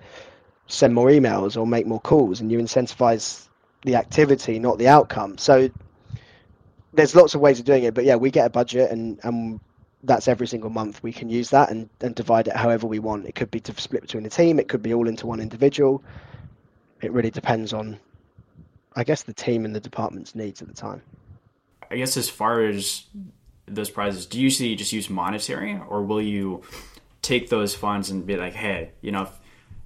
[0.67, 3.49] send more emails or make more calls, and you incentivize
[3.83, 5.39] the activity, not the outcome.
[5.39, 5.71] So
[6.93, 9.61] there's lots of ways of doing it, but yeah, we get a budget and and
[10.05, 11.03] that's every single month.
[11.03, 13.27] We can use that and, and divide it however we want.
[13.27, 14.61] It could be to split between the team.
[14.61, 16.03] It could be all into one individual.
[17.03, 17.99] It really depends on,
[18.95, 21.03] I guess, the team and the department's needs at the time.
[21.91, 23.05] I guess as far as
[23.67, 26.63] those prizes, do you usually just use monetary, or will you
[27.23, 29.31] take those funds and be like, hey, you know, if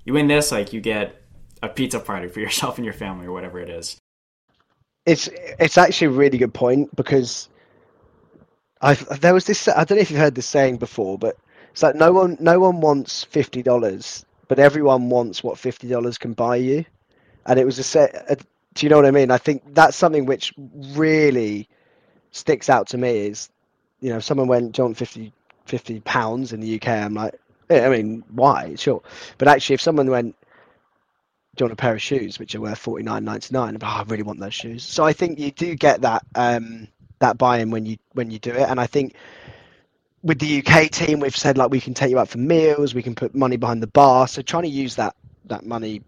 [0.05, 1.23] you win this, like you get
[1.63, 3.99] a pizza party for yourself and your family, or whatever it is.
[5.05, 7.49] It's it's actually a really good point because
[8.81, 9.69] I there was this.
[9.69, 11.37] I don't know if you've heard this saying before, but
[11.71, 16.19] it's like no one no one wants fifty dollars, but everyone wants what fifty dollars
[16.19, 16.85] can buy you.
[17.47, 18.15] And it was a set.
[18.29, 18.37] A,
[18.75, 19.31] do you know what I mean?
[19.31, 20.53] I think that's something which
[20.95, 21.69] really
[22.31, 23.27] sticks out to me.
[23.27, 23.51] Is
[24.01, 25.33] you know, if someone went John 50,
[25.67, 27.35] 50 pounds in the UK, I'm like,
[27.71, 28.75] I mean, why?
[28.75, 29.03] Sure,
[29.39, 30.37] but actually, if someone went
[31.55, 33.77] do you want a pair of shoes which are worth forty nine ninety nine?
[33.83, 34.83] Oh, I really want those shoes.
[34.85, 36.89] So I think you do get that um,
[37.19, 38.69] that buy-in when you when you do it.
[38.69, 39.15] And I think
[40.23, 43.03] with the UK team, we've said like we can take you out for meals, we
[43.03, 44.29] can put money behind the bar.
[44.29, 45.15] So trying to use that
[45.47, 46.03] that money,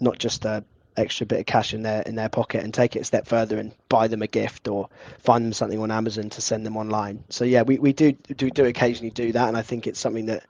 [0.00, 0.64] not just a
[0.96, 3.58] extra bit of cash in their in their pocket, and take it a step further
[3.58, 4.88] and buy them a gift or
[5.20, 7.22] find them something on Amazon to send them online.
[7.28, 10.26] So yeah, we, we do do do occasionally do that, and I think it's something
[10.26, 10.44] that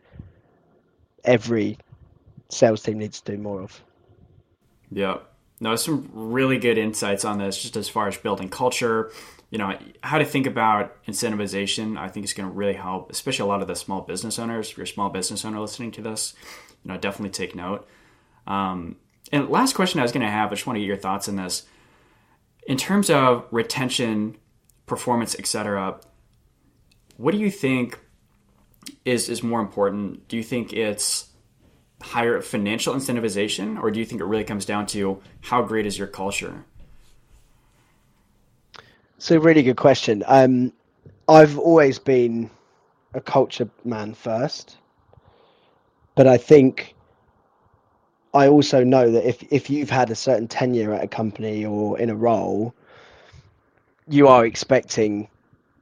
[1.24, 1.76] every
[2.48, 3.82] sales team needs to do more of.
[4.90, 5.18] Yeah.
[5.60, 9.12] No, some really good insights on this, just as far as building culture,
[9.50, 13.42] you know how to think about incentivization i think is going to really help especially
[13.42, 16.00] a lot of the small business owners if you're a small business owner listening to
[16.00, 16.34] this
[16.84, 17.84] you know definitely take note.
[18.46, 18.94] Um,
[19.32, 21.28] and last question i was going to have i just want to get your thoughts
[21.28, 21.64] on this.
[22.68, 24.36] In terms of retention
[24.86, 25.98] performance etc
[27.16, 27.98] what do you think
[29.04, 30.26] is is more important?
[30.28, 31.28] Do you think it's
[32.00, 35.98] higher financial incentivization, or do you think it really comes down to how great is
[35.98, 36.64] your culture?
[39.18, 40.24] So, really good question.
[40.26, 40.72] Um,
[41.28, 42.50] I've always been
[43.14, 44.78] a culture man first,
[46.14, 46.94] but I think
[48.32, 51.98] I also know that if if you've had a certain tenure at a company or
[51.98, 52.74] in a role,
[54.08, 55.28] you are expecting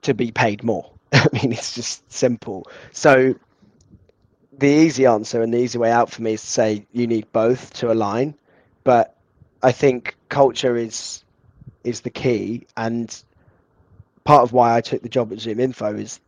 [0.03, 0.91] to be paid more.
[1.13, 2.67] I mean, it's just simple.
[2.93, 3.35] So
[4.59, 7.31] the easy answer and the easy way out for me is to say you need
[7.33, 8.35] both to align.
[8.85, 9.17] But
[9.63, 11.25] I think culture is
[11.85, 13.23] is the key, and
[14.25, 16.21] part of why I took the job at ZoomInfo is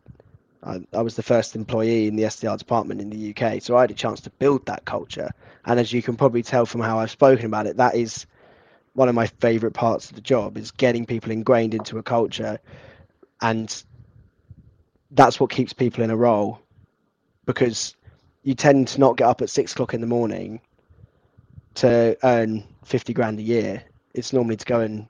[0.63, 3.81] I, I, was the first employee in the SDR department in the UK, so I
[3.81, 5.31] had a chance to build that culture.
[5.65, 8.25] And as you can probably tell from how I've spoken about it, that is
[8.93, 12.59] one of my favorite parts of the job is getting people ingrained into a culture,
[13.41, 13.83] and
[15.11, 16.61] that's what keeps people in a role
[17.45, 17.95] because
[18.43, 20.61] you tend to not get up at six o'clock in the morning
[21.75, 23.83] to earn 50 grand a year.
[24.13, 25.07] It's normally to go and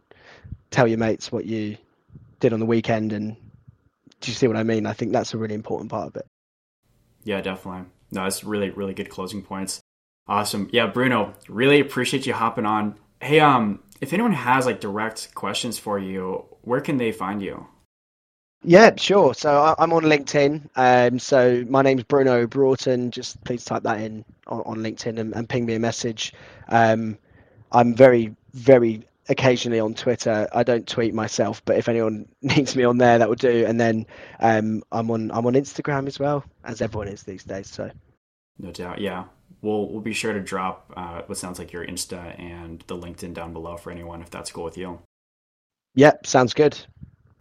[0.70, 1.78] tell your mates what you
[2.40, 3.14] did on the weekend.
[3.14, 3.36] And
[4.20, 4.86] do you see what I mean?
[4.86, 6.26] I think that's a really important part of it.
[7.24, 7.86] Yeah, definitely.
[8.12, 9.80] No, it's really, really good closing points.
[10.28, 10.70] Awesome.
[10.72, 12.96] Yeah, Bruno, really appreciate you hopping on.
[13.22, 17.68] Hey, um, if anyone has like direct questions for you, where can they find you?
[18.64, 19.34] Yeah, sure.
[19.34, 20.70] So I'm on LinkedIn.
[20.76, 23.10] Um, so my name's Bruno Broughton.
[23.10, 26.34] Just please type that in on, on LinkedIn and, and, ping me a message.
[26.70, 27.18] Um,
[27.72, 30.48] I'm very, very occasionally on Twitter.
[30.54, 33.66] I don't tweet myself, but if anyone needs me on there, that would do.
[33.66, 34.06] And then
[34.40, 37.68] um, I'm on I'm on Instagram as well, as everyone is these days.
[37.68, 37.90] So
[38.60, 39.26] no doubt, yeah.
[39.64, 43.34] We'll we'll be sure to drop uh, what sounds like your Insta and the LinkedIn
[43.34, 45.00] down below for anyone if that's cool with you.
[45.96, 46.80] Yep, sounds good.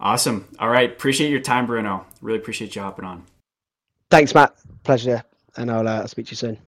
[0.01, 0.49] Awesome.
[0.59, 0.91] All right.
[0.91, 2.07] Appreciate your time, Bruno.
[2.23, 3.25] Really appreciate you hopping on.
[4.11, 4.55] Thanks, Matt.
[4.83, 5.23] Pleasure.
[5.57, 6.59] And I'll, uh, speak to you soon.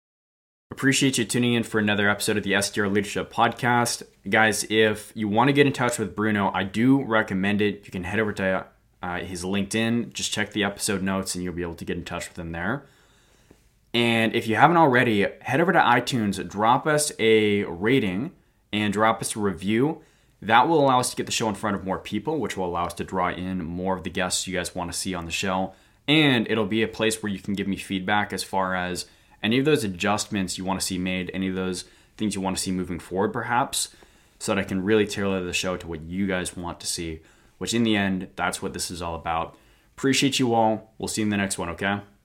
[0.71, 4.03] Appreciate you tuning in for another episode of the SDR Leadership Podcast.
[4.27, 7.85] Guys, if you want to get in touch with Bruno, I do recommend it.
[7.85, 8.65] You can head over to
[9.03, 12.03] uh, his LinkedIn, just check the episode notes, and you'll be able to get in
[12.03, 12.85] touch with him there.
[13.93, 18.31] And if you haven't already, head over to iTunes, drop us a rating,
[18.71, 20.01] and drop us a review.
[20.43, 22.65] That will allow us to get the show in front of more people, which will
[22.65, 25.25] allow us to draw in more of the guests you guys want to see on
[25.25, 25.73] the show.
[26.05, 29.05] And it'll be a place where you can give me feedback as far as
[29.41, 31.85] any of those adjustments you want to see made, any of those
[32.17, 33.95] things you want to see moving forward, perhaps,
[34.37, 37.21] so that I can really tailor the show to what you guys want to see,
[37.57, 39.57] which in the end, that's what this is all about.
[39.95, 40.93] Appreciate you all.
[40.97, 42.01] We'll see you in the next one, okay?